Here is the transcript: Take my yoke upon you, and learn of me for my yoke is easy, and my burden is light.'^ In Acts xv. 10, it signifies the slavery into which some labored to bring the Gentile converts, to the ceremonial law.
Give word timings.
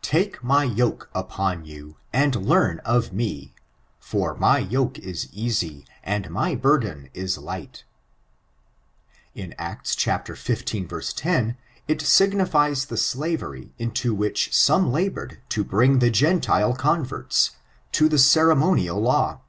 Take 0.00 0.42
my 0.42 0.64
yoke 0.64 1.10
upon 1.14 1.66
you, 1.66 1.98
and 2.10 2.34
learn 2.36 2.78
of 2.86 3.12
me 3.12 3.52
for 4.00 4.34
my 4.34 4.58
yoke 4.58 4.98
is 4.98 5.28
easy, 5.30 5.84
and 6.02 6.30
my 6.30 6.54
burden 6.54 7.10
is 7.12 7.36
light.'^ 7.36 7.82
In 9.34 9.54
Acts 9.58 9.94
xv. 9.94 11.14
10, 11.14 11.56
it 11.86 12.00
signifies 12.00 12.86
the 12.86 12.96
slavery 12.96 13.74
into 13.78 14.14
which 14.14 14.54
some 14.56 14.90
labored 14.90 15.42
to 15.50 15.62
bring 15.62 15.98
the 15.98 16.08
Gentile 16.10 16.74
converts, 16.74 17.50
to 17.92 18.08
the 18.08 18.18
ceremonial 18.18 18.98
law. 19.02 19.40